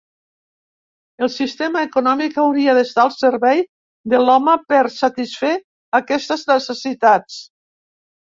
[1.25, 3.61] El sistema econòmic hauria d'estar al servei
[4.15, 5.53] de l'home per satisfer
[5.99, 7.37] aquestes necessitats.